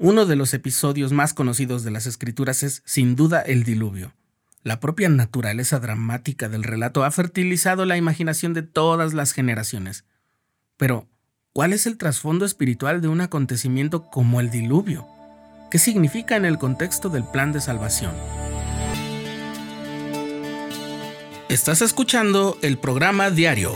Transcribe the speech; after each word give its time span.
Uno 0.00 0.26
de 0.26 0.36
los 0.36 0.54
episodios 0.54 1.12
más 1.12 1.34
conocidos 1.34 1.82
de 1.82 1.90
las 1.90 2.06
escrituras 2.06 2.62
es, 2.62 2.82
sin 2.84 3.16
duda, 3.16 3.40
el 3.40 3.64
diluvio. 3.64 4.14
La 4.62 4.78
propia 4.78 5.08
naturaleza 5.08 5.80
dramática 5.80 6.48
del 6.48 6.62
relato 6.62 7.02
ha 7.02 7.10
fertilizado 7.10 7.84
la 7.84 7.96
imaginación 7.96 8.54
de 8.54 8.62
todas 8.62 9.12
las 9.12 9.32
generaciones. 9.32 10.04
Pero, 10.76 11.08
¿cuál 11.52 11.72
es 11.72 11.88
el 11.88 11.98
trasfondo 11.98 12.44
espiritual 12.44 13.00
de 13.00 13.08
un 13.08 13.20
acontecimiento 13.20 14.08
como 14.08 14.38
el 14.38 14.50
diluvio? 14.50 15.04
¿Qué 15.68 15.80
significa 15.80 16.36
en 16.36 16.44
el 16.44 16.58
contexto 16.58 17.08
del 17.08 17.24
plan 17.24 17.50
de 17.50 17.60
salvación? 17.60 18.12
Estás 21.48 21.82
escuchando 21.82 22.56
el 22.62 22.78
programa 22.78 23.32
diario, 23.32 23.74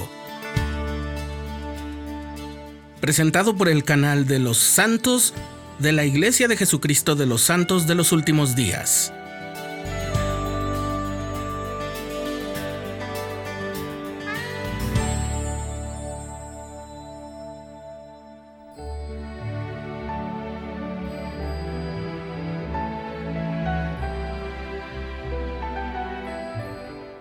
presentado 3.00 3.56
por 3.56 3.68
el 3.68 3.82
canal 3.82 4.28
de 4.28 4.38
los 4.38 4.58
santos 4.58 5.34
de 5.82 5.90
la 5.92 6.04
Iglesia 6.04 6.46
de 6.46 6.56
Jesucristo 6.56 7.16
de 7.16 7.26
los 7.26 7.42
Santos 7.42 7.88
de 7.88 7.96
los 7.96 8.12
Últimos 8.12 8.54
Días. 8.54 9.12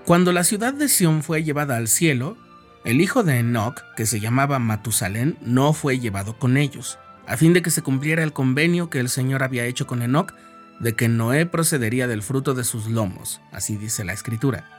Cuando 0.05 0.33
la 0.33 0.43
ciudad 0.43 0.73
de 0.73 0.87
Sión 0.87 1.23
fue 1.23 1.43
llevada 1.43 1.77
al 1.77 1.87
cielo, 1.87 2.37
el 2.85 3.01
hijo 3.01 3.23
de 3.23 3.39
Enoch, 3.39 3.81
que 3.95 4.05
se 4.05 4.19
llamaba 4.19 4.59
Matusalén, 4.59 5.37
no 5.41 5.73
fue 5.73 5.99
llevado 5.99 6.37
con 6.37 6.57
ellos 6.57 6.99
a 7.31 7.37
fin 7.37 7.53
de 7.53 7.61
que 7.61 7.71
se 7.71 7.81
cumpliera 7.81 8.23
el 8.23 8.33
convenio 8.33 8.89
que 8.89 8.99
el 8.99 9.07
Señor 9.07 9.41
había 9.41 9.65
hecho 9.65 9.87
con 9.87 10.01
Enoch 10.01 10.33
de 10.81 10.97
que 10.97 11.07
Noé 11.07 11.45
procedería 11.45 12.05
del 12.05 12.23
fruto 12.23 12.53
de 12.53 12.65
sus 12.65 12.87
lomos, 12.87 13.39
así 13.53 13.77
dice 13.77 14.03
la 14.03 14.11
escritura. 14.11 14.69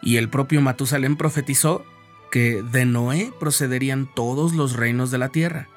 Y 0.00 0.16
el 0.16 0.30
propio 0.30 0.62
Matusalén 0.62 1.18
profetizó 1.18 1.84
que 2.30 2.62
de 2.62 2.86
Noé 2.86 3.34
procederían 3.38 4.08
todos 4.14 4.54
los 4.54 4.72
reinos 4.72 5.10
de 5.10 5.18
la 5.18 5.28
tierra. 5.28 5.68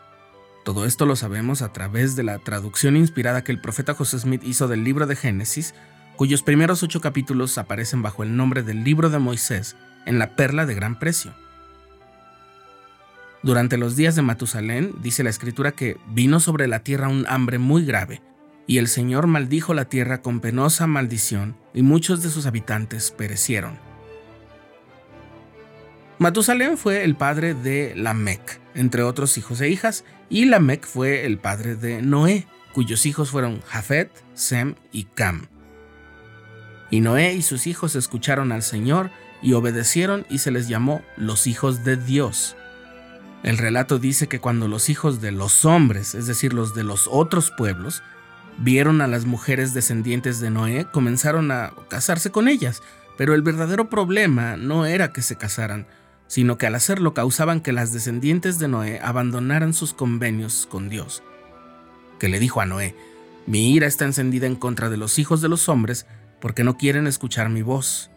Todo 0.64 0.86
esto 0.86 1.06
lo 1.06 1.18
sabemos 1.18 1.62
a 1.62 1.74
través 1.74 2.16
de 2.16 2.24
la 2.24 2.40
traducción 2.40 2.96
inspirada 2.96 3.44
que 3.44 3.52
el 3.52 3.60
profeta 3.60 3.94
José 3.94 4.18
Smith 4.18 4.44
hizo 4.46 4.70
del 4.70 4.86
libro 4.86 5.08
de 5.08 5.18
Génesis, 5.18 5.76
cuyos 6.16 6.42
primeros 6.42 6.84
ocho 6.84 7.02
capítulos 7.02 7.58
aparecen 7.58 8.02
bajo 8.02 8.24
el 8.24 8.38
nombre 8.38 8.64
del 8.64 8.86
libro 8.86 9.10
de 9.10 9.20
Moisés 9.20 9.76
en 10.06 10.20
la 10.20 10.38
perla 10.38 10.66
de 10.66 10.74
gran 10.74 11.00
precio. 11.00 11.34
Durante 13.44 13.78
los 13.78 13.96
días 13.96 14.16
de 14.16 14.24
Matusalén, 14.24 14.96
dice 15.02 15.24
la 15.24 15.30
escritura 15.30 15.72
que 15.72 15.98
vino 16.10 16.40
sobre 16.40 16.68
la 16.68 16.80
tierra 16.80 17.08
un 17.08 17.26
hambre 17.28 17.60
muy 17.60 17.86
grave, 17.86 18.22
y 18.66 18.80
el 18.80 18.88
Señor 18.88 19.28
maldijo 19.28 19.74
la 19.74 19.86
tierra 19.86 20.22
con 20.22 20.40
penosa 20.40 20.88
maldición, 20.88 21.56
y 21.74 21.84
muchos 21.84 22.24
de 22.24 22.30
sus 22.30 22.46
habitantes 22.46 23.12
perecieron. 23.12 23.80
Matusalén 26.20 26.78
fue 26.78 27.04
el 27.04 27.16
padre 27.16 27.54
de 27.54 27.94
Lamec, 27.96 28.60
entre 28.74 29.04
otros 29.04 29.38
hijos 29.38 29.62
e 29.62 29.70
hijas, 29.70 30.04
y 30.30 30.46
Lamec 30.46 30.86
fue 30.86 31.26
el 31.26 31.38
padre 31.38 31.76
de 31.76 32.02
Noé, 32.02 32.48
cuyos 32.74 33.06
hijos 33.06 33.30
fueron 33.30 33.62
Jafet, 33.62 34.10
Sem 34.34 34.76
y 34.92 35.04
Cam. 35.06 35.48
Y 36.90 37.02
Noé 37.02 37.34
y 37.34 37.44
sus 37.44 37.68
hijos 37.68 37.96
escucharon 37.96 38.52
al 38.52 38.64
Señor 38.64 39.12
y 39.44 39.54
obedecieron 39.54 40.26
y 40.30 40.40
se 40.40 40.52
les 40.52 40.68
llamó 40.68 41.02
los 41.18 41.46
hijos 41.46 41.84
de 41.84 41.98
Dios. 41.98 42.56
El 43.44 43.58
relato 43.58 44.00
dice 44.00 44.28
que 44.28 44.40
cuando 44.40 44.68
los 44.68 44.90
hijos 44.90 45.22
de 45.22 45.32
los 45.32 45.64
hombres, 45.66 46.16
es 46.16 46.28
decir, 46.28 46.54
los 46.54 46.74
de 46.74 46.84
los 46.84 47.08
otros 47.12 47.52
pueblos, 47.52 48.02
vieron 48.58 49.02
a 49.02 49.08
las 49.08 49.26
mujeres 49.26 49.74
descendientes 49.74 50.40
de 50.40 50.50
Noé, 50.50 50.88
comenzaron 50.92 51.52
a 51.52 51.72
casarse 51.90 52.32
con 52.32 52.48
ellas, 52.48 52.82
pero 53.18 53.34
el 53.34 53.42
verdadero 53.42 53.90
problema 53.90 54.58
no 54.58 54.86
era 54.86 55.14
que 55.14 55.22
se 55.22 55.38
casaran, 55.38 55.88
sino 56.28 56.58
que 56.58 56.68
al 56.68 56.76
hacerlo 56.76 57.14
causaban 57.14 57.62
que 57.62 57.72
las 57.72 57.94
descendientes 57.94 58.60
de 58.60 58.68
Noé 58.68 59.00
abandonaran 59.02 59.74
sus 59.74 59.94
convenios 59.94 60.68
con 60.70 60.90
Dios. 60.90 61.24
Que 62.20 62.30
le 62.30 62.40
dijo 62.40 62.62
a 62.62 62.66
Noé, 62.66 62.96
mi 63.46 63.74
ira 63.74 63.88
está 63.88 64.06
encendida 64.06 64.48
en 64.48 64.56
contra 64.56 64.90
de 64.90 64.98
los 64.98 65.20
hijos 65.20 65.42
de 65.42 65.50
los 65.50 65.70
hombres 65.70 66.06
porque 66.42 66.64
no 66.64 66.78
quieren 66.78 67.08
escuchar 67.08 67.50
mi 67.50 67.62
voz. 67.62 68.12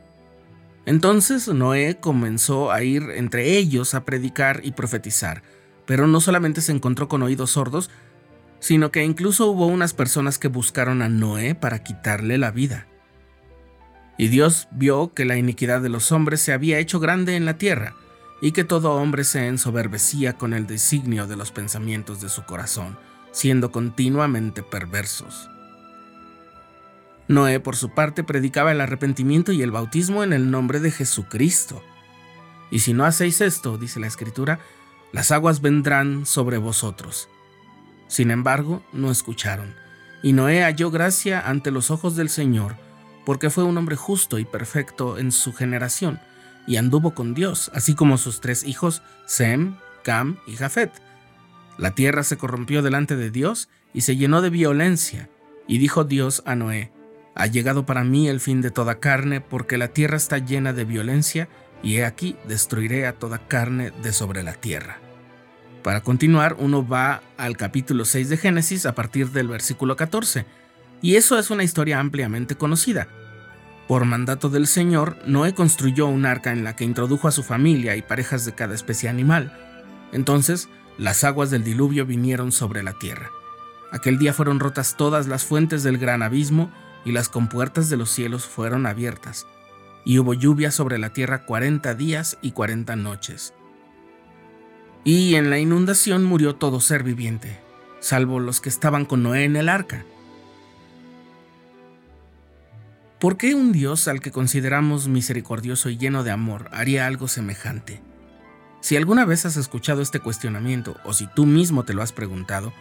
Entonces 0.90 1.46
Noé 1.46 1.98
comenzó 2.00 2.72
a 2.72 2.82
ir 2.82 3.10
entre 3.14 3.56
ellos 3.56 3.94
a 3.94 4.04
predicar 4.04 4.60
y 4.64 4.72
profetizar, 4.72 5.44
pero 5.86 6.08
no 6.08 6.20
solamente 6.20 6.60
se 6.62 6.72
encontró 6.72 7.08
con 7.08 7.22
oídos 7.22 7.52
sordos, 7.52 7.90
sino 8.58 8.90
que 8.90 9.04
incluso 9.04 9.46
hubo 9.46 9.68
unas 9.68 9.94
personas 9.94 10.40
que 10.40 10.48
buscaron 10.48 11.00
a 11.00 11.08
Noé 11.08 11.54
para 11.54 11.84
quitarle 11.84 12.38
la 12.38 12.50
vida. 12.50 12.88
Y 14.18 14.26
Dios 14.26 14.66
vio 14.72 15.14
que 15.14 15.24
la 15.24 15.36
iniquidad 15.36 15.80
de 15.80 15.90
los 15.90 16.10
hombres 16.10 16.40
se 16.40 16.52
había 16.52 16.80
hecho 16.80 16.98
grande 16.98 17.36
en 17.36 17.44
la 17.44 17.56
tierra, 17.56 17.94
y 18.42 18.50
que 18.50 18.64
todo 18.64 18.94
hombre 18.94 19.22
se 19.22 19.46
ensoberbecía 19.46 20.32
con 20.32 20.52
el 20.52 20.66
designio 20.66 21.28
de 21.28 21.36
los 21.36 21.52
pensamientos 21.52 22.20
de 22.20 22.28
su 22.28 22.42
corazón, 22.46 22.98
siendo 23.30 23.70
continuamente 23.70 24.64
perversos. 24.64 25.48
Noé, 27.30 27.60
por 27.60 27.76
su 27.76 27.90
parte, 27.90 28.24
predicaba 28.24 28.72
el 28.72 28.80
arrepentimiento 28.80 29.52
y 29.52 29.62
el 29.62 29.70
bautismo 29.70 30.24
en 30.24 30.32
el 30.32 30.50
nombre 30.50 30.80
de 30.80 30.90
Jesucristo. 30.90 31.80
Y 32.72 32.80
si 32.80 32.92
no 32.92 33.04
hacéis 33.04 33.40
esto, 33.40 33.78
dice 33.78 34.00
la 34.00 34.08
Escritura, 34.08 34.58
las 35.12 35.30
aguas 35.30 35.60
vendrán 35.60 36.26
sobre 36.26 36.58
vosotros. 36.58 37.28
Sin 38.08 38.32
embargo, 38.32 38.82
no 38.92 39.12
escucharon. 39.12 39.76
Y 40.24 40.32
Noé 40.32 40.64
halló 40.64 40.90
gracia 40.90 41.40
ante 41.40 41.70
los 41.70 41.92
ojos 41.92 42.16
del 42.16 42.30
Señor, 42.30 42.74
porque 43.24 43.48
fue 43.48 43.62
un 43.62 43.78
hombre 43.78 43.94
justo 43.94 44.40
y 44.40 44.44
perfecto 44.44 45.16
en 45.16 45.30
su 45.30 45.52
generación, 45.52 46.18
y 46.66 46.78
anduvo 46.78 47.14
con 47.14 47.32
Dios, 47.32 47.70
así 47.74 47.94
como 47.94 48.18
sus 48.18 48.40
tres 48.40 48.64
hijos, 48.64 49.02
Sem, 49.28 49.76
Cam 50.02 50.38
y 50.48 50.56
Jafet. 50.56 50.90
La 51.78 51.94
tierra 51.94 52.24
se 52.24 52.36
corrompió 52.36 52.82
delante 52.82 53.14
de 53.14 53.30
Dios 53.30 53.68
y 53.94 54.00
se 54.00 54.16
llenó 54.16 54.42
de 54.42 54.50
violencia, 54.50 55.30
y 55.68 55.78
dijo 55.78 56.02
Dios 56.02 56.42
a 56.44 56.56
Noé, 56.56 56.90
ha 57.34 57.46
llegado 57.46 57.86
para 57.86 58.04
mí 58.04 58.28
el 58.28 58.40
fin 58.40 58.60
de 58.60 58.70
toda 58.70 59.00
carne, 59.00 59.40
porque 59.40 59.78
la 59.78 59.88
tierra 59.88 60.16
está 60.16 60.38
llena 60.38 60.72
de 60.72 60.84
violencia, 60.84 61.48
y 61.82 61.96
he 61.96 62.04
aquí 62.04 62.36
destruiré 62.46 63.06
a 63.06 63.14
toda 63.14 63.38
carne 63.38 63.92
de 64.02 64.12
sobre 64.12 64.42
la 64.42 64.54
tierra. 64.54 64.98
Para 65.82 66.02
continuar, 66.02 66.56
uno 66.58 66.86
va 66.86 67.22
al 67.38 67.56
capítulo 67.56 68.04
6 68.04 68.28
de 68.28 68.36
Génesis 68.36 68.84
a 68.84 68.94
partir 68.94 69.30
del 69.30 69.48
versículo 69.48 69.96
14, 69.96 70.44
y 71.00 71.16
eso 71.16 71.38
es 71.38 71.50
una 71.50 71.64
historia 71.64 71.98
ampliamente 71.98 72.56
conocida. 72.56 73.08
Por 73.88 74.04
mandato 74.04 74.50
del 74.50 74.66
Señor, 74.66 75.16
Noé 75.26 75.54
construyó 75.54 76.06
un 76.06 76.26
arca 76.26 76.52
en 76.52 76.62
la 76.62 76.76
que 76.76 76.84
introdujo 76.84 77.28
a 77.28 77.32
su 77.32 77.42
familia 77.42 77.96
y 77.96 78.02
parejas 78.02 78.44
de 78.44 78.54
cada 78.54 78.74
especie 78.74 79.08
animal. 79.08 79.52
Entonces, 80.12 80.68
las 80.98 81.24
aguas 81.24 81.50
del 81.50 81.64
diluvio 81.64 82.04
vinieron 82.04 82.52
sobre 82.52 82.82
la 82.82 82.92
tierra. 82.92 83.30
Aquel 83.90 84.18
día 84.18 84.32
fueron 84.34 84.60
rotas 84.60 84.96
todas 84.96 85.26
las 85.26 85.44
fuentes 85.44 85.82
del 85.82 85.98
gran 85.98 86.22
abismo, 86.22 86.70
y 87.04 87.12
las 87.12 87.28
compuertas 87.28 87.88
de 87.88 87.96
los 87.96 88.10
cielos 88.10 88.46
fueron 88.46 88.86
abiertas, 88.86 89.46
y 90.04 90.18
hubo 90.18 90.34
lluvia 90.34 90.70
sobre 90.70 90.98
la 90.98 91.12
tierra 91.12 91.44
cuarenta 91.44 91.94
días 91.94 92.38
y 92.42 92.52
cuarenta 92.52 92.96
noches. 92.96 93.54
Y 95.04 95.34
en 95.34 95.50
la 95.50 95.58
inundación 95.58 96.24
murió 96.24 96.56
todo 96.56 96.80
ser 96.80 97.02
viviente, 97.02 97.58
salvo 98.00 98.38
los 98.38 98.60
que 98.60 98.68
estaban 98.68 99.04
con 99.04 99.22
Noé 99.22 99.44
en 99.44 99.56
el 99.56 99.68
arca. 99.68 100.04
¿Por 103.18 103.36
qué 103.36 103.54
un 103.54 103.72
Dios 103.72 104.08
al 104.08 104.20
que 104.20 104.30
consideramos 104.30 105.08
misericordioso 105.08 105.90
y 105.90 105.98
lleno 105.98 106.24
de 106.24 106.30
amor 106.30 106.68
haría 106.72 107.06
algo 107.06 107.28
semejante? 107.28 108.00
Si 108.80 108.96
alguna 108.96 109.26
vez 109.26 109.44
has 109.44 109.58
escuchado 109.58 110.00
este 110.00 110.20
cuestionamiento 110.20 110.96
o 111.04 111.12
si 111.12 111.26
tú 111.26 111.44
mismo 111.44 111.84
te 111.84 111.92
lo 111.92 112.00
has 112.00 112.12
preguntado, 112.12 112.72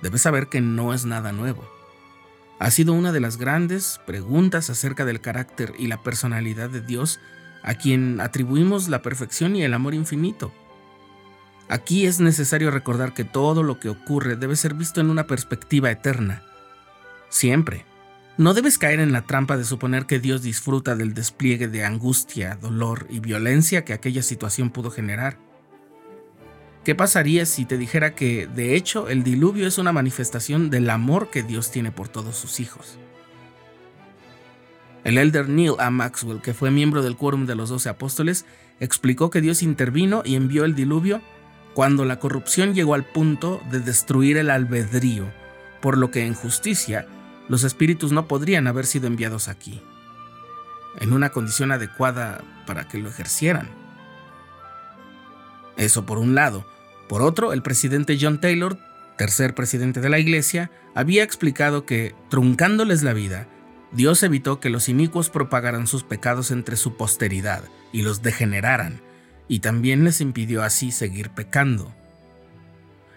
debes 0.00 0.22
saber 0.22 0.48
que 0.48 0.60
no 0.60 0.94
es 0.94 1.06
nada 1.06 1.32
nuevo 1.32 1.79
ha 2.60 2.70
sido 2.70 2.92
una 2.92 3.10
de 3.10 3.20
las 3.20 3.38
grandes 3.38 4.00
preguntas 4.06 4.68
acerca 4.68 5.06
del 5.06 5.22
carácter 5.22 5.72
y 5.78 5.86
la 5.86 6.02
personalidad 6.02 6.68
de 6.68 6.82
Dios 6.82 7.18
a 7.62 7.74
quien 7.74 8.20
atribuimos 8.20 8.88
la 8.88 9.00
perfección 9.00 9.56
y 9.56 9.62
el 9.62 9.72
amor 9.72 9.94
infinito. 9.94 10.52
Aquí 11.70 12.04
es 12.04 12.20
necesario 12.20 12.70
recordar 12.70 13.14
que 13.14 13.24
todo 13.24 13.62
lo 13.62 13.80
que 13.80 13.88
ocurre 13.88 14.36
debe 14.36 14.56
ser 14.56 14.74
visto 14.74 15.00
en 15.00 15.08
una 15.08 15.26
perspectiva 15.26 15.90
eterna. 15.90 16.42
Siempre. 17.30 17.86
No 18.36 18.52
debes 18.52 18.76
caer 18.76 19.00
en 19.00 19.12
la 19.12 19.22
trampa 19.22 19.56
de 19.56 19.64
suponer 19.64 20.04
que 20.04 20.18
Dios 20.18 20.42
disfruta 20.42 20.96
del 20.96 21.14
despliegue 21.14 21.66
de 21.66 21.84
angustia, 21.84 22.56
dolor 22.60 23.06
y 23.08 23.20
violencia 23.20 23.86
que 23.86 23.94
aquella 23.94 24.22
situación 24.22 24.68
pudo 24.68 24.90
generar. 24.90 25.38
¿Qué 26.84 26.94
pasaría 26.94 27.44
si 27.44 27.66
te 27.66 27.76
dijera 27.76 28.14
que, 28.14 28.46
de 28.46 28.74
hecho, 28.74 29.08
el 29.08 29.22
diluvio 29.22 29.66
es 29.66 29.76
una 29.76 29.92
manifestación 29.92 30.70
del 30.70 30.88
amor 30.88 31.30
que 31.30 31.42
Dios 31.42 31.70
tiene 31.70 31.92
por 31.92 32.08
todos 32.08 32.36
sus 32.36 32.58
hijos? 32.58 32.98
El 35.04 35.18
elder 35.18 35.48
Neil 35.48 35.74
A. 35.78 35.90
Maxwell, 35.90 36.40
que 36.40 36.54
fue 36.54 36.70
miembro 36.70 37.02
del 37.02 37.16
quórum 37.16 37.46
de 37.46 37.54
los 37.54 37.68
doce 37.68 37.90
apóstoles, 37.90 38.46
explicó 38.80 39.28
que 39.28 39.42
Dios 39.42 39.62
intervino 39.62 40.22
y 40.24 40.36
envió 40.36 40.64
el 40.64 40.74
diluvio 40.74 41.20
cuando 41.74 42.04
la 42.04 42.18
corrupción 42.18 42.74
llegó 42.74 42.94
al 42.94 43.04
punto 43.04 43.60
de 43.70 43.80
destruir 43.80 44.38
el 44.38 44.50
albedrío, 44.50 45.30
por 45.82 45.98
lo 45.98 46.10
que 46.10 46.26
en 46.26 46.34
justicia 46.34 47.06
los 47.48 47.64
espíritus 47.64 48.10
no 48.10 48.26
podrían 48.26 48.66
haber 48.66 48.86
sido 48.86 49.06
enviados 49.06 49.48
aquí, 49.48 49.82
en 50.98 51.12
una 51.12 51.30
condición 51.30 51.72
adecuada 51.72 52.42
para 52.66 52.88
que 52.88 52.98
lo 52.98 53.08
ejercieran. 53.08 53.79
Eso 55.80 56.04
por 56.04 56.18
un 56.18 56.34
lado. 56.34 56.66
Por 57.08 57.22
otro, 57.22 57.54
el 57.54 57.62
presidente 57.62 58.18
John 58.20 58.38
Taylor, 58.38 58.78
tercer 59.16 59.54
presidente 59.54 60.02
de 60.02 60.10
la 60.10 60.18
Iglesia, 60.18 60.70
había 60.94 61.22
explicado 61.22 61.86
que, 61.86 62.14
truncándoles 62.28 63.02
la 63.02 63.14
vida, 63.14 63.48
Dios 63.90 64.22
evitó 64.22 64.60
que 64.60 64.68
los 64.68 64.90
inicuos 64.90 65.30
propagaran 65.30 65.86
sus 65.86 66.04
pecados 66.04 66.50
entre 66.50 66.76
su 66.76 66.98
posteridad 66.98 67.64
y 67.94 68.02
los 68.02 68.20
degeneraran, 68.20 69.00
y 69.48 69.60
también 69.60 70.04
les 70.04 70.20
impidió 70.20 70.62
así 70.62 70.92
seguir 70.92 71.30
pecando. 71.30 71.94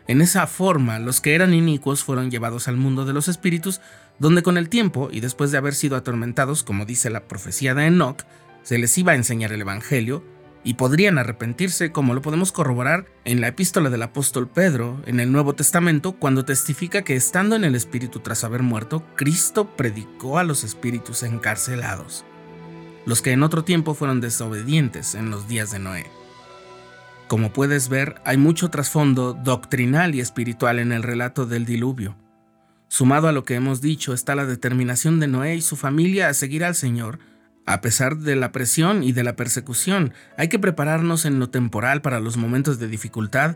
En 0.08 0.22
esa 0.22 0.48
forma, 0.48 1.00
los 1.00 1.20
que 1.20 1.36
eran 1.36 1.54
inicuos 1.54 2.02
fueron 2.02 2.32
llevados 2.32 2.70
al 2.70 2.78
mundo 2.78 3.04
de 3.04 3.12
los 3.12 3.28
espíritus, 3.28 3.82
donde 4.20 4.42
con 4.42 4.58
el 4.58 4.70
tiempo, 4.70 5.10
y 5.12 5.20
después 5.20 5.52
de 5.52 5.58
haber 5.58 5.76
sido 5.76 5.98
atormentados, 5.98 6.64
como 6.64 6.86
dice 6.86 7.10
la 7.10 7.28
profecía 7.28 7.76
de 7.76 7.88
Enoch, 7.88 8.24
se 8.64 8.78
les 8.78 8.98
iba 8.98 9.12
a 9.12 9.16
enseñar 9.16 9.52
el 9.52 9.60
Evangelio, 9.60 10.24
y 10.64 10.76
podrían 10.76 11.18
arrepentirse, 11.18 11.92
como 11.92 12.14
lo 12.14 12.22
podemos 12.22 12.52
corroborar 12.52 13.06
en 13.26 13.42
la 13.42 13.50
epístola 13.50 13.90
del 13.90 14.02
apóstol 14.02 14.48
Pedro 14.48 15.02
en 15.06 15.20
el 15.20 15.32
Nuevo 15.32 15.54
Testamento, 15.54 16.14
cuando 16.14 16.46
testifica 16.46 17.04
que 17.04 17.16
estando 17.16 17.56
en 17.56 17.64
el 17.64 17.76
Espíritu 17.76 18.20
tras 18.20 18.44
haber 18.44 18.64
muerto, 18.64 19.06
Cristo 19.16 19.76
predicó 19.76 20.38
a 20.40 20.44
los 20.44 20.64
espíritus 20.64 21.24
encarcelados, 21.24 22.26
los 23.06 23.22
que 23.22 23.32
en 23.32 23.44
otro 23.44 23.64
tiempo 23.64 23.94
fueron 23.94 24.22
desobedientes 24.22 25.16
en 25.16 25.30
los 25.30 25.48
días 25.48 25.72
de 25.72 25.80
Noé. 25.80 26.06
Como 27.28 27.52
puedes 27.52 27.90
ver, 27.90 28.22
hay 28.26 28.38
mucho 28.38 28.70
trasfondo 28.70 29.34
doctrinal 29.34 30.16
y 30.16 30.20
espiritual 30.20 30.80
en 30.80 30.92
el 30.92 31.04
relato 31.04 31.46
del 31.46 31.66
diluvio. 31.66 32.16
Sumado 32.88 33.28
a 33.28 33.32
lo 33.32 33.44
que 33.44 33.56
hemos 33.56 33.82
dicho 33.82 34.14
está 34.14 34.36
la 34.36 34.46
determinación 34.46 35.20
de 35.20 35.28
Noé 35.28 35.56
y 35.56 35.62
su 35.62 35.76
familia 35.76 36.30
a 36.30 36.34
seguir 36.36 36.64
al 36.64 36.76
Señor, 36.76 37.18
a 37.66 37.82
pesar 37.82 38.18
de 38.18 38.36
la 38.36 38.52
presión 38.52 39.04
y 39.04 39.14
de 39.14 39.24
la 39.24 39.36
persecución, 39.36 40.14
hay 40.38 40.50
que 40.50 40.60
prepararnos 40.60 41.26
en 41.26 41.40
lo 41.40 41.50
temporal 41.50 42.02
para 42.02 42.20
los 42.20 42.38
momentos 42.38 42.80
de 42.80 42.88
dificultad 42.88 43.56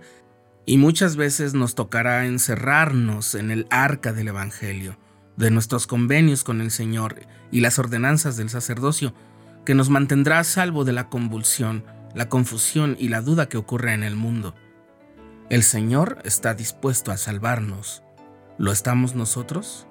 y 0.66 0.78
muchas 0.78 1.16
veces 1.16 1.54
nos 1.54 1.76
tocará 1.76 2.26
encerrarnos 2.26 3.36
en 3.36 3.52
el 3.52 3.68
arca 3.70 4.14
del 4.14 4.30
Evangelio, 4.30 4.98
de 5.36 5.52
nuestros 5.52 5.88
convenios 5.88 6.44
con 6.44 6.62
el 6.62 6.72
Señor 6.72 7.22
y 7.52 7.62
las 7.62 7.80
ordenanzas 7.80 8.38
del 8.38 8.50
sacerdocio, 8.50 9.14
que 9.66 9.76
nos 9.76 9.90
mantendrá 9.90 10.40
a 10.40 10.44
salvo 10.44 10.86
de 10.86 10.94
la 10.94 11.10
convulsión, 11.10 11.84
la 12.16 12.30
confusión 12.30 12.96
y 13.00 13.10
la 13.10 13.22
duda 13.22 13.50
que 13.50 13.58
ocurre 13.58 13.94
en 13.94 14.04
el 14.04 14.16
mundo. 14.16 14.56
El 15.50 15.64
Señor 15.64 16.20
está 16.24 16.54
dispuesto 16.54 17.12
a 17.12 17.18
salvarnos. 17.18 18.04
¿Lo 18.58 18.72
estamos 18.72 19.16
nosotros? 19.16 19.88